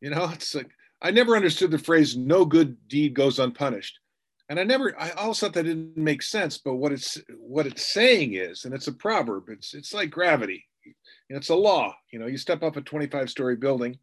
[0.00, 0.70] You know, it's like
[1.02, 3.98] I never understood the phrase "no good deed goes unpunished,"
[4.48, 4.98] and I never.
[5.00, 6.58] I always thought that didn't make sense.
[6.58, 9.48] But what it's what it's saying is, and it's a proverb.
[9.48, 10.66] It's it's like gravity
[11.28, 11.96] And it's a law.
[12.12, 13.98] You know, you step up a 25 story building,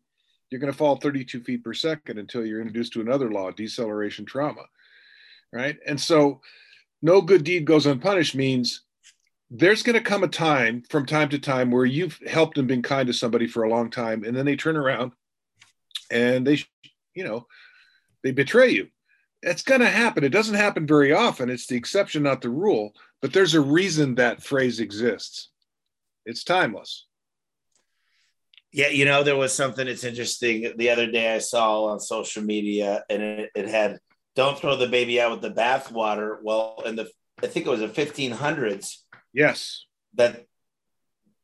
[0.49, 4.25] you're going to fall 32 feet per second until you're introduced to another law, deceleration
[4.25, 4.63] trauma.
[5.53, 5.77] Right.
[5.85, 6.41] And so,
[7.01, 8.83] no good deed goes unpunished means
[9.49, 12.81] there's going to come a time from time to time where you've helped and been
[12.81, 15.11] kind to somebody for a long time, and then they turn around
[16.11, 16.63] and they,
[17.15, 17.47] you know,
[18.23, 18.87] they betray you.
[19.41, 20.23] It's going to happen.
[20.23, 21.49] It doesn't happen very often.
[21.49, 22.93] It's the exception, not the rule.
[23.21, 25.49] But there's a reason that phrase exists.
[26.25, 27.07] It's timeless.
[28.71, 30.73] Yeah, you know, there was something that's interesting.
[30.77, 33.99] The other day I saw on social media and it, it had
[34.35, 36.37] don't throw the baby out with the bathwater.
[36.41, 37.09] Well, in the
[37.43, 38.97] I think it was the 1500s.
[39.33, 39.85] Yes.
[40.13, 40.45] That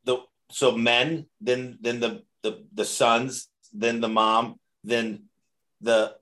[0.06, 0.20] the
[0.52, 5.24] so men, then then the the the sons, then the mom, then
[5.82, 6.16] the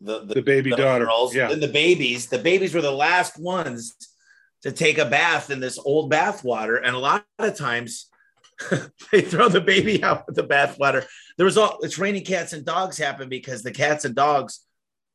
[0.00, 1.48] the the, the baby the daughter, girls, yeah.
[1.48, 2.26] then the babies.
[2.26, 3.94] The babies were the last ones
[4.62, 8.08] to take a bath in this old bath water, and a lot of times
[9.12, 11.04] they throw the baby out with the bathwater.
[11.36, 14.60] There was all it's raining cats and dogs happen because the cats and dogs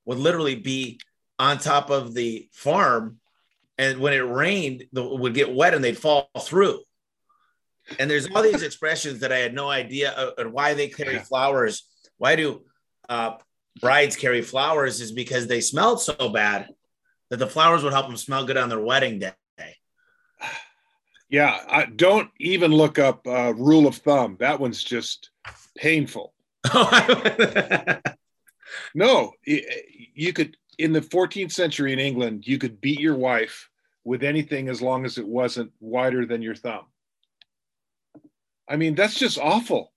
[0.06, 1.00] would literally be
[1.40, 3.20] on top of the farm,
[3.78, 6.82] and when it rained, the would get wet and they'd fall through.
[8.00, 11.84] And there's all these expressions that I had no idea of, why they carry flowers.
[12.18, 12.64] Why do
[13.10, 13.38] uh,
[13.82, 15.02] brides carry flowers?
[15.02, 16.70] Is because they smelled so bad
[17.30, 19.34] that the flowers would help them smell good on their wedding day.
[21.30, 24.38] Yeah, I, don't even look up uh, rule of thumb.
[24.40, 25.32] That one's just
[25.76, 26.32] painful.
[28.94, 33.68] no, you could in the 14th century in England, you could beat your wife
[34.04, 36.86] with anything as long as it wasn't wider than your thumb.
[38.68, 39.92] I mean, that's just awful.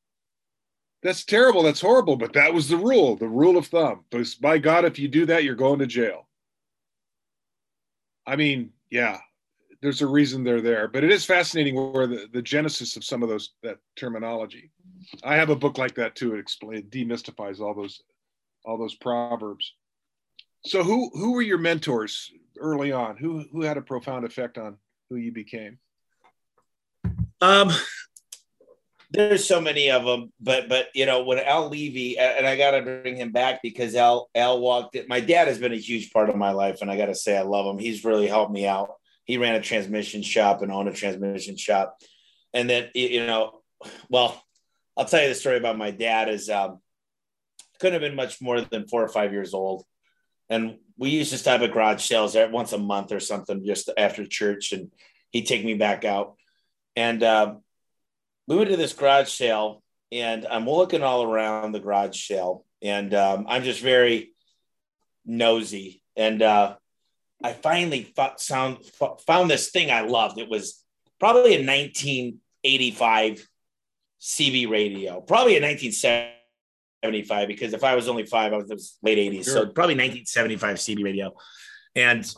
[1.02, 1.62] That's terrible.
[1.62, 2.16] That's horrible.
[2.16, 4.04] But that was the rule, the rule of thumb.
[4.10, 6.28] Because by God, if you do that, you're going to jail.
[8.26, 9.18] I mean, yeah,
[9.82, 10.88] there's a reason they're there.
[10.88, 14.72] But it is fascinating where the, the genesis of some of those that terminology.
[15.22, 16.34] I have a book like that too.
[16.34, 18.02] It explains demystifies all those
[18.64, 19.74] all those proverbs.
[20.64, 23.16] So who who were your mentors early on?
[23.16, 24.76] Who who had a profound effect on
[25.08, 25.78] who you became?
[27.40, 27.70] Um
[29.10, 32.72] there's so many of them, but but you know when Al Levi and I got
[32.72, 35.08] to bring him back because Al Al walked it.
[35.08, 37.36] My dad has been a huge part of my life, and I got to say
[37.36, 37.78] I love him.
[37.78, 38.90] He's really helped me out.
[39.24, 41.96] He ran a transmission shop and owned a transmission shop,
[42.52, 43.60] and then you know,
[44.08, 44.42] well,
[44.96, 46.28] I'll tell you the story about my dad.
[46.28, 46.80] Is um,
[47.78, 49.84] couldn't have been much more than four or five years old,
[50.50, 53.88] and we used to stop at garage sales there once a month or something, just
[53.96, 54.90] after church, and
[55.30, 56.34] he'd take me back out,
[56.96, 57.22] and.
[57.22, 57.54] Uh,
[58.46, 59.82] we went to this garage sale
[60.12, 64.32] and I'm looking all around the garage sale and um, I'm just very
[65.24, 66.02] nosy.
[66.16, 66.76] And uh,
[67.42, 70.38] I finally f- sound, f- found this thing I loved.
[70.38, 70.82] It was
[71.18, 73.46] probably a 1985
[74.20, 79.18] CB radio, probably a 1975, because if I was only five, I was, was late
[79.18, 79.44] 80s.
[79.44, 79.54] Sure.
[79.54, 81.34] So probably 1975 CB radio.
[81.94, 82.32] And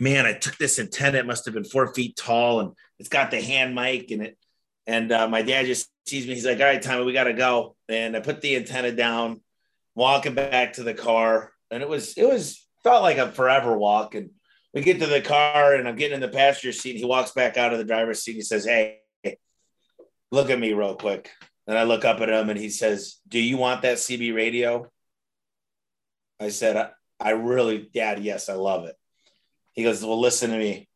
[0.00, 1.18] man, I took this antenna.
[1.18, 4.38] It must have been four feet tall and it's got the hand mic and it
[4.86, 6.34] and uh, my dad just sees me.
[6.34, 9.40] He's like, "All right, Tommy, we got to go." And I put the antenna down,
[9.94, 14.14] walking back to the car, and it was it was felt like a forever walk.
[14.14, 14.30] And
[14.74, 16.96] we get to the car, and I'm getting in the passenger seat.
[16.96, 18.32] He walks back out of the driver's seat.
[18.32, 19.00] And he says, "Hey,
[20.30, 21.30] look at me real quick."
[21.66, 24.90] And I look up at him, and he says, "Do you want that CB radio?"
[26.40, 26.90] I said, "I,
[27.20, 28.96] I really, Dad, yes, I love it."
[29.72, 30.88] He goes, "Well, listen to me."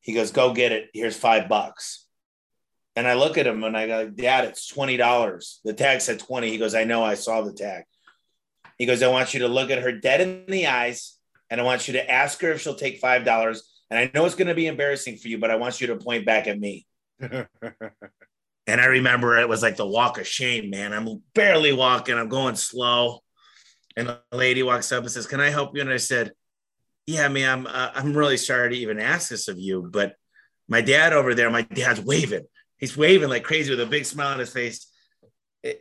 [0.00, 0.90] He goes, "Go get it.
[0.92, 2.02] Here's five bucks."
[2.94, 5.58] And I look at him and I go, Dad, it's $20.
[5.64, 6.50] The tag said 20.
[6.50, 7.84] He goes, I know, I saw the tag.
[8.78, 11.16] He goes, I want you to look at her dead in the eyes
[11.50, 13.60] and I want you to ask her if she'll take $5.
[13.90, 15.96] And I know it's going to be embarrassing for you, but I want you to
[15.96, 16.86] point back at me.
[17.20, 17.46] and
[18.66, 20.92] I remember it was like the walk of shame, man.
[20.92, 23.20] I'm barely walking, I'm going slow.
[23.96, 25.82] And the lady walks up and says, Can I help you?
[25.82, 26.32] And I said,
[27.06, 30.14] Yeah, ma'am, uh, I'm really sorry to even ask this of you, but
[30.68, 32.46] my dad over there, my dad's waving
[32.82, 34.88] he's waving like crazy with a big smile on his face.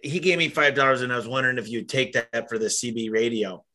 [0.04, 2.68] He gave me five dollars, and I was wondering if you'd take that for the
[2.68, 3.66] CB radio.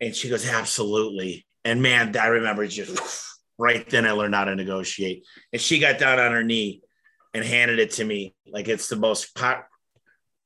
[0.00, 1.46] And she goes, absolutely.
[1.66, 2.98] And man, I remember just
[3.58, 5.26] right then I learned how to negotiate.
[5.52, 6.80] And she got down on her knee
[7.34, 9.38] and handed it to me like it's the most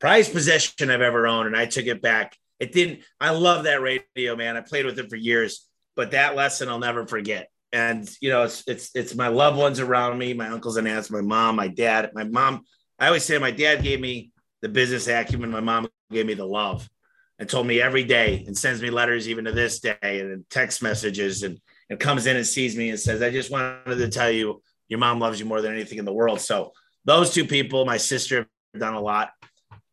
[0.00, 1.46] prized possession I've ever owned.
[1.46, 2.36] And I took it back.
[2.58, 3.02] It didn't.
[3.20, 4.56] I love that radio, man.
[4.56, 8.44] I played with it for years, but that lesson I'll never forget and you know
[8.44, 11.68] it's it's it's my loved ones around me my uncles and aunts my mom my
[11.68, 12.62] dad my mom
[12.98, 14.30] i always say my dad gave me
[14.62, 16.88] the business acumen my mom gave me the love
[17.38, 20.82] and told me every day and sends me letters even to this day and text
[20.82, 21.60] messages and
[21.90, 24.98] and comes in and sees me and says i just wanted to tell you your
[24.98, 26.40] mom loves you more than anything in the world.
[26.40, 26.72] So
[27.04, 29.30] those two people my sister have done a lot.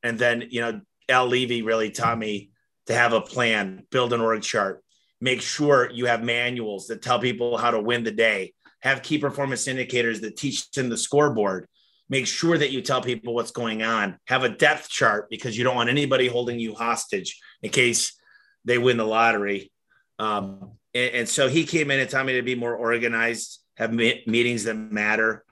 [0.04, 2.52] And then you know al levi really taught me
[2.88, 4.84] to have a plan build an org chart
[5.22, 8.54] make sure you have manuals that tell people how to win the day.
[8.82, 11.68] Have key performance indicators that teach them the scoreboard.
[12.10, 14.18] Make sure that you tell people what's going on.
[14.26, 18.20] Have a depth chart because you don't want anybody holding you hostage in case
[18.66, 19.72] they win the lottery.
[20.20, 23.94] Um, and, and, so he came in and told me to be more organized have
[23.94, 25.44] meetings that matter.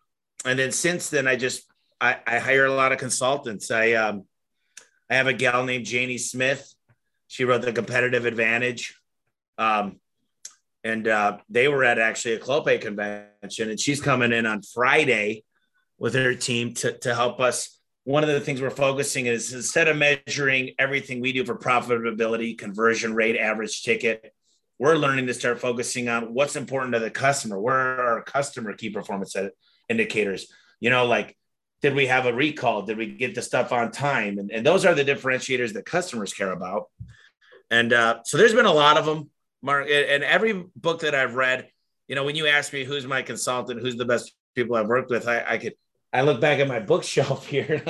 [0.45, 1.63] And then since then i just
[1.99, 3.71] i, I hire a lot of consultants.
[3.71, 4.25] I um,
[5.10, 6.71] i have a gal named jaynie smith.
[7.27, 8.98] She wrote the competitive advantage
[9.59, 9.99] um,
[10.83, 15.43] and uh, they were at actually a Clopay convention, and she's coming in on Friday
[15.97, 17.77] with her team to, to help us.
[18.05, 22.57] One of the things we're focusing is instead of measuring everything we do for profitability,
[22.57, 24.33] conversion rate, average ticket,
[24.79, 27.59] we're learning to start focusing on what's important to the customer.
[27.59, 29.35] Where are our customer key performance
[29.89, 30.47] indicators?
[30.79, 31.37] You know, like
[31.81, 32.83] did we have a recall?
[32.83, 34.37] Did we get the stuff on time?
[34.37, 36.85] And, and those are the differentiators that customers care about.
[37.69, 39.29] And uh, so there's been a lot of them.
[39.61, 41.67] Mark, and every book that I've read,
[42.07, 45.11] you know, when you ask me who's my consultant, who's the best people I've worked
[45.11, 45.73] with, I, I could,
[46.13, 47.81] I look back at my bookshelf here.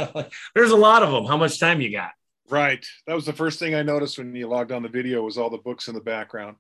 [0.56, 1.26] There's a lot of them.
[1.26, 2.12] How much time you got?
[2.50, 2.86] Right.
[3.06, 5.50] That was the first thing I noticed when you logged on the video was all
[5.50, 6.58] the books in the background.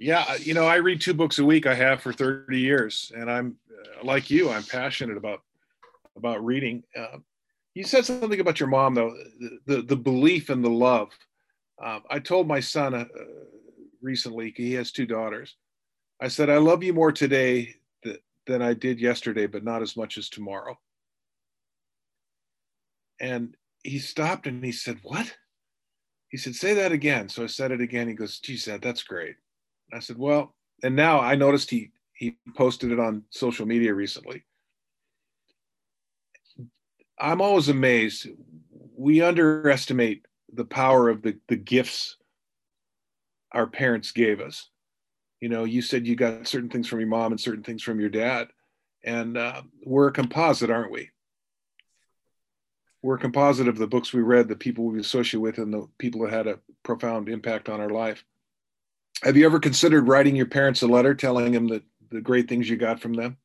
[0.00, 1.66] Yeah, you know, I read two books a week.
[1.66, 4.48] I have for 30 years, and I'm uh, like you.
[4.50, 5.40] I'm passionate about
[6.16, 6.82] about reading.
[6.96, 7.18] Uh,
[7.74, 11.10] you said something about your mom, though, the the, the belief and the love.
[11.82, 13.04] Um, I told my son uh,
[14.02, 14.52] recently.
[14.56, 15.56] He has two daughters.
[16.20, 19.96] I said, "I love you more today th- than I did yesterday, but not as
[19.96, 20.78] much as tomorrow."
[23.20, 25.36] And he stopped and he said, "What?"
[26.28, 28.08] He said, "Say that again." So I said it again.
[28.08, 29.36] He goes, "Geez, Dad, that's great."
[29.92, 34.44] I said, well, and now I noticed he he posted it on social media recently.
[37.18, 38.28] I'm always amazed.
[38.94, 42.16] We underestimate the power of the, the gifts
[43.52, 44.68] our parents gave us.
[45.40, 47.98] You know, you said you got certain things from your mom and certain things from
[47.98, 48.48] your dad.
[49.02, 51.10] And uh, we're a composite, aren't we?
[53.02, 55.88] We're a composite of the books we read, the people we associate with, and the
[55.98, 58.24] people that had a profound impact on our life.
[59.22, 62.68] Have you ever considered writing your parents a letter telling them that the great things
[62.68, 63.38] you got from them?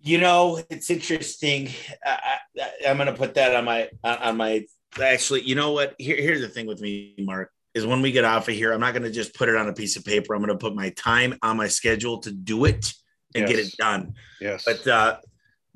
[0.00, 1.68] You know, it's interesting.
[2.04, 2.38] I,
[2.84, 4.66] am going to put that on my on my.
[5.02, 5.94] Actually, you know what?
[5.98, 7.50] Here, here's the thing with me, Mark.
[7.76, 9.68] Is when we get off of here, I'm not going to just put it on
[9.68, 10.34] a piece of paper.
[10.34, 12.90] I'm going to put my time on my schedule to do it
[13.34, 13.50] and yes.
[13.50, 14.14] get it done.
[14.40, 14.64] Yes.
[14.64, 15.18] But uh,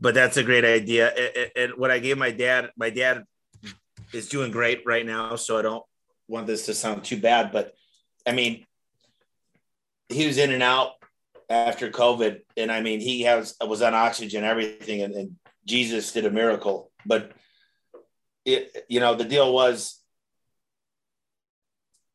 [0.01, 1.13] but that's a great idea.
[1.55, 3.25] And, what I gave my dad, my dad
[4.15, 5.85] is doing great right now, so I don't
[6.27, 7.75] want this to sound too bad, but
[8.27, 8.65] I mean,
[10.09, 10.93] he was in and out
[11.51, 15.37] after COVID, and I mean, he has was on oxygen, everything, and, and
[15.67, 16.91] Jesus did a miracle.
[17.05, 17.33] But
[18.45, 20.00] it, you know, the deal was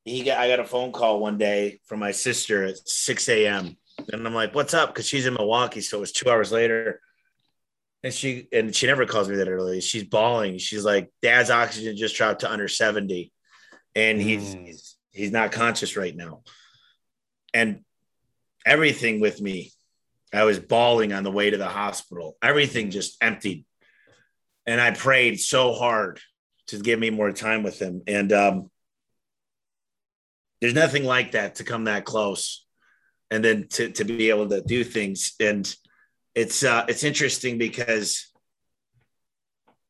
[0.05, 3.75] he got I got a phone call one day from my sister at 6 a.m.
[4.11, 4.93] And I'm like, what's up?
[4.93, 5.81] Because she's in Milwaukee.
[5.81, 7.01] So it was two hours later.
[8.03, 9.81] And she and she never calls me that early.
[9.81, 10.59] She's bawling.
[10.59, 13.31] She's like, Dad's oxygen just dropped to under 70.
[13.95, 14.67] And he's, mm.
[14.67, 16.43] he's he's not conscious right now.
[17.53, 17.79] And
[18.63, 19.71] everything with me,
[20.31, 22.37] I was bawling on the way to the hospital.
[22.43, 23.65] Everything just emptied.
[24.67, 26.19] And I prayed so hard
[26.67, 28.01] to give me more time with him.
[28.07, 28.69] And um,
[30.61, 32.65] there's nothing like that to come that close
[33.31, 35.33] and then to, to be able to do things.
[35.39, 35.73] And
[36.33, 38.31] it's uh, it's interesting because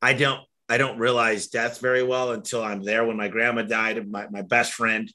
[0.02, 3.06] I don't I don't realize death very well until I'm there.
[3.06, 5.12] When my grandma died, and my, my best friend,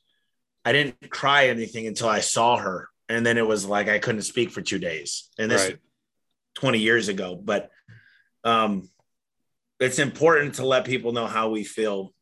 [0.65, 2.89] I didn't cry anything until I saw her.
[3.09, 5.29] And then it was like I couldn't speak for two days.
[5.39, 5.79] And this right.
[6.57, 7.37] 20 years ago.
[7.37, 7.71] But
[8.45, 8.89] um,
[9.81, 12.13] it's important to let people know how we feel.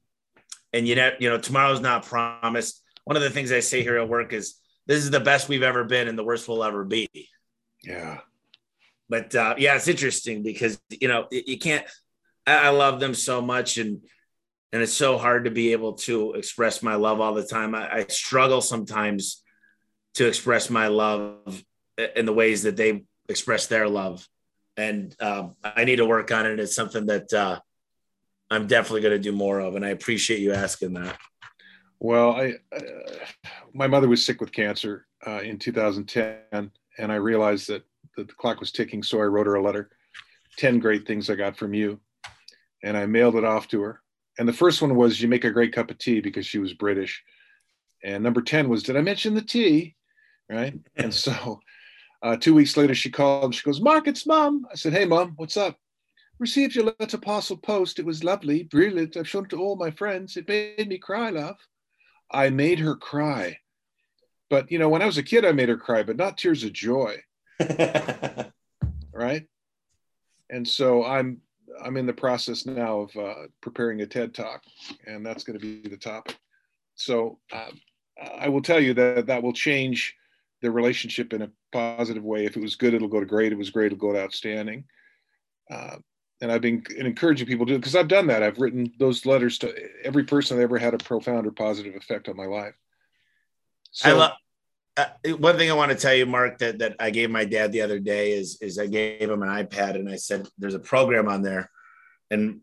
[0.73, 2.83] And you know, you know, tomorrow's not promised.
[3.09, 5.63] One of the things I say here at work is this is the best we've
[5.63, 7.09] ever been and the worst we'll ever be.
[7.83, 8.19] Yeah.
[9.09, 11.87] But uh, yeah, it's interesting because you know you can't
[12.47, 14.03] I, love them so much, and
[14.75, 17.75] and it's so hard to be able to express my love all the time.
[17.75, 19.43] I, I struggle sometimes
[20.17, 21.65] to express my love
[22.15, 24.29] in the ways that they express their love,
[24.77, 26.61] and um, I need to work on it.
[26.61, 27.59] It's something that uh,
[28.51, 31.19] I'm definitely going to do more of, and I appreciate you asking that.
[32.01, 32.81] Well, I uh,
[33.75, 37.85] my mother was sick with cancer uh, in 2010, and I realized that,
[38.17, 39.91] that the clock was ticking, so I wrote her a letter.
[40.57, 42.01] 10 great things I got from you
[42.83, 44.03] and I mailed it off to her.
[44.39, 46.75] And the first one was, You make a great cup of tea because she was
[46.75, 47.23] British.
[48.05, 49.97] And number 10 was, Did I mention the tea?
[50.49, 50.75] Right.
[50.97, 51.61] and so
[52.23, 54.67] uh, two weeks later, she called and she goes, Mark, it's mom.
[54.71, 55.77] I said, Hey, mom, what's up?
[56.39, 57.99] Received your letter parcel post.
[57.99, 59.17] It was lovely, brilliant.
[59.17, 60.37] I've shown it to all my friends.
[60.37, 61.57] It made me cry, love.
[62.31, 63.59] I made her cry.
[64.51, 66.65] But, you know, when I was a kid, I made her cry, but not tears
[66.65, 67.17] of joy.
[69.13, 69.47] right.
[70.51, 71.41] And so I'm
[71.83, 74.63] I'm in the process now of uh, preparing a TED talk,
[75.07, 76.39] and that's going to be the topic.
[76.95, 77.81] So um,
[78.39, 80.17] I will tell you that that will change
[80.61, 82.45] the relationship in a positive way.
[82.45, 83.49] If it was good, it'll go to great.
[83.49, 84.85] If it was great, it'll go to outstanding.
[85.71, 85.97] Uh,
[86.41, 88.43] and I've been encouraging people to do because I've done that.
[88.43, 89.75] I've written those letters to
[90.05, 92.75] every person that ever had a profound or positive effect on my life.
[93.91, 94.33] So, I love.
[94.97, 95.07] Uh,
[95.39, 97.83] one thing I want to tell you, Mark, that, that I gave my dad the
[97.83, 101.29] other day is is I gave him an iPad and I said, "There's a program
[101.29, 101.71] on there,"
[102.31, 102.61] and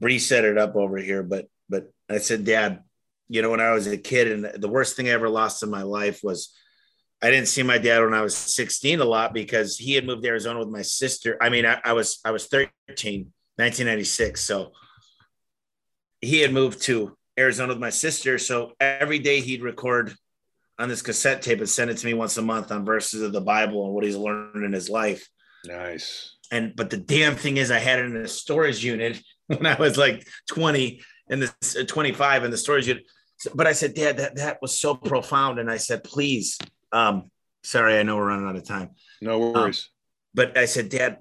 [0.00, 2.82] Bree set it up over here, but but I said, Dad,
[3.28, 5.70] you know, when I was a kid, and the worst thing I ever lost in
[5.70, 6.54] my life was
[7.22, 10.22] I didn't see my dad when I was 16 a lot because he had moved
[10.22, 11.38] to Arizona with my sister.
[11.40, 12.66] I mean, I, I was I was 13,
[13.56, 14.72] 1996, so
[16.20, 18.38] he had moved to Arizona with my sister.
[18.38, 20.14] So every day he'd record
[20.78, 23.32] on this cassette tape and send it to me once a month on verses of
[23.32, 25.26] the Bible and what he's learned in his life.
[25.64, 26.36] Nice.
[26.52, 29.76] And but the damn thing is, I had it in a storage unit when I
[29.76, 33.04] was like 20 and this uh, 25 in the storage unit.
[33.54, 36.58] But I said, Dad, that that was so profound, and I said, please,
[36.96, 37.30] um,
[37.62, 38.90] sorry, I know we're running out of time.
[39.20, 39.90] No worries.
[39.90, 39.92] Um,
[40.34, 41.18] but I said, Dad,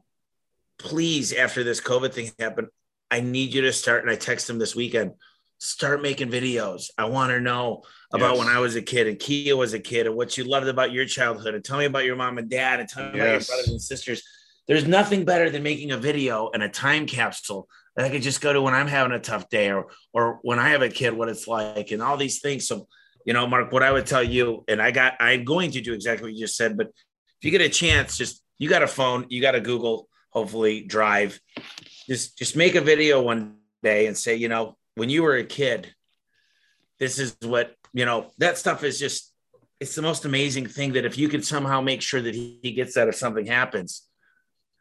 [0.80, 2.68] please, after this COVID thing happened,
[3.12, 4.02] I need you to start.
[4.02, 5.14] And I text him this weekend,
[5.58, 6.90] start making videos.
[6.98, 8.40] I want to know about yes.
[8.40, 10.92] when I was a kid and Kia was a kid and what you loved about
[10.92, 13.20] your childhood and tell me about your mom and dad and tell me yes.
[13.20, 14.24] about your brothers and sisters.
[14.68, 18.42] There's nothing better than making a video and a time capsule that I could just
[18.42, 21.14] go to when I'm having a tough day or or when I have a kid,
[21.14, 22.68] what it's like, and all these things.
[22.68, 22.88] So,
[23.26, 25.94] you know, Mark, what I would tell you, and I got I'm going to do
[25.94, 28.88] exactly what you just said, but if you get a chance, just you got a
[28.88, 31.40] phone, you got a Google, hopefully Drive.
[32.08, 35.44] Just just make a video one day and say, you know, when you were a
[35.44, 35.94] kid,
[37.00, 39.34] this is what, you know, that stuff is just
[39.80, 42.72] it's the most amazing thing that if you could somehow make sure that he, he
[42.72, 44.04] gets that if something happens,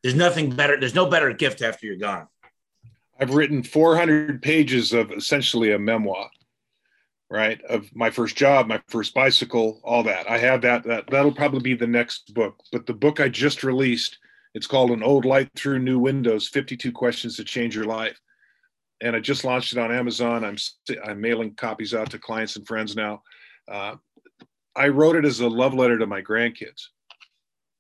[0.03, 2.29] there's nothing better, there's no better gift after you're gone.
[3.19, 6.29] I've written 400 pages of essentially a memoir,
[7.31, 7.61] right?
[7.65, 10.29] Of my first job, my first bicycle, all that.
[10.31, 10.85] I have that.
[10.85, 12.61] That that'll probably be the next book.
[12.73, 14.19] But the book I just released,
[14.55, 18.21] it's called "An Old Light Through New Windows: 52 Questions to Change Your Life,"
[19.01, 20.45] and I just launched it on Amazon.
[20.45, 20.57] I'm
[21.05, 23.23] I'm mailing copies out to clients and friends now.
[23.71, 23.97] Uh,
[24.77, 26.89] I wrote it as a love letter to my grandkids.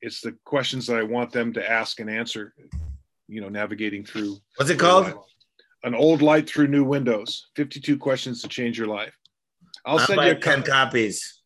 [0.00, 2.54] It's the questions that I want them to ask and answer
[3.28, 5.12] you know navigating through what's it called
[5.82, 9.14] an old light through new windows 52 questions to change your life
[9.84, 11.42] i'll, I'll send you 10 copies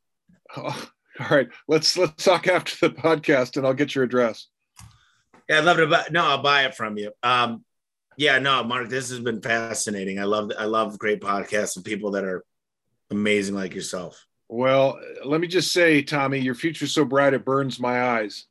[0.57, 0.89] oh,
[1.21, 4.49] all right let's let's talk after the podcast and i'll get your address
[5.49, 7.65] yeah i'd love to buy no i'll buy it from you um
[8.17, 12.13] yeah no mark this has been fascinating i love i love great podcasts and people
[12.13, 12.45] that are
[13.11, 17.81] amazing like yourself well let me just say tommy your future's so bright it burns
[17.81, 18.47] my eyes